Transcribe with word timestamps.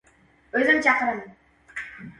O‘zim 0.61 0.81
chaqiraman. 0.87 1.23